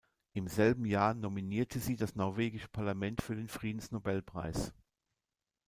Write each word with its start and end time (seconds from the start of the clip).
Im 0.33 0.47
selben 0.47 0.85
Jahr 0.85 1.13
nominierte 1.13 1.77
sie 1.77 1.95
das 1.95 2.15
norwegische 2.15 2.69
Parlament 2.69 3.21
für 3.21 3.35
den 3.35 3.47
Friedensnobelpreis. 3.47 4.73